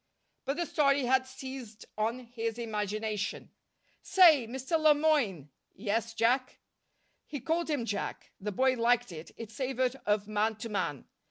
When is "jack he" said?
6.15-7.39